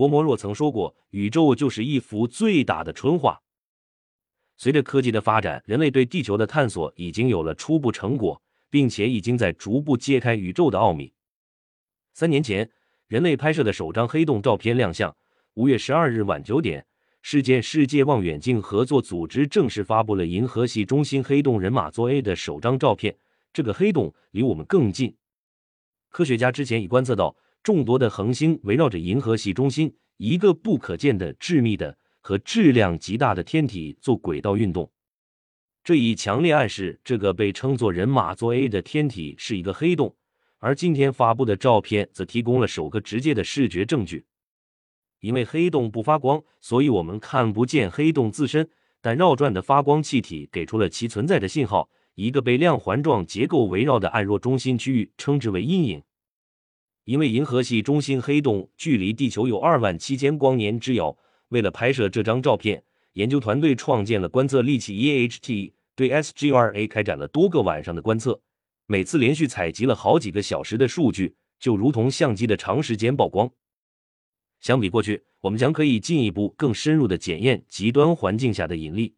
[0.00, 3.42] 郭沫若曾说过：“宇宙就是一幅最大的春画。”
[4.56, 8.40] 随着科技的发展，人类对地球的探索已经有了初步成果，
[8.70, 11.12] 并且已经在逐步揭开宇宙的奥秘。
[12.14, 12.70] 三年前，
[13.08, 15.14] 人类拍摄的首张黑洞照片亮相。
[15.52, 16.86] 五月十二日晚九点，
[17.20, 23.18] 世界世界望远镜合作组织正式发布了银河系中心黑洞人马座 A 的首张照片。
[23.52, 25.14] 这个黑洞离我们更近。
[26.08, 34.90] 科学家之前已观测到众多的恒星围绕着银河系中心一个不可见的致密的和质量极大的天体做轨道运动，
[35.82, 40.16] 这一强烈暗示这个被称作人马座 A 的天体是一个黑洞。
[40.58, 44.26] 而今天发布的照片则提供了首个直接的视觉证据。
[45.20, 48.68] 因为黑洞不发光，所以我们看不见黑洞自身，
[49.00, 51.88] 但绕转的发光气体给出了其存在的信号。
[52.14, 56.02] 一个被亮环状结构围绕的暗弱中心区域，称之为阴影。
[57.10, 68.40] 因为银河系中心黑洞距离地球有二万七千光年之遥，为了拍摄这张照片，研究团队创建了观测利器 EHT，对 SGRA 开展了多个晚上的观测，
[68.86, 73.50] 每次连续采集了好几个小时的数据，就如同相机的长时间曝光。
[74.60, 79.16] 相比过去，我们将可以进一步更深入的检验极端环境下的引力。